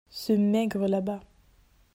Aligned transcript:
ce 0.09 0.33
maigre 0.33 0.87
là-bas. 0.87 1.19